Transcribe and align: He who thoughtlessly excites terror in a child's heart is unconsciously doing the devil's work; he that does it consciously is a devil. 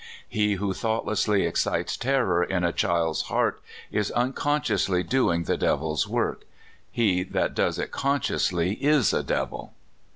He 0.27 0.53
who 0.55 0.73
thoughtlessly 0.73 1.43
excites 1.45 1.95
terror 1.95 2.43
in 2.43 2.63
a 2.63 2.73
child's 2.73 3.21
heart 3.29 3.61
is 3.91 4.09
unconsciously 4.09 5.03
doing 5.03 5.43
the 5.43 5.57
devil's 5.57 6.07
work; 6.07 6.43
he 6.89 7.21
that 7.21 7.53
does 7.53 7.77
it 7.77 7.91
consciously 7.91 8.83
is 8.83 9.13
a 9.13 9.21
devil. 9.21 9.73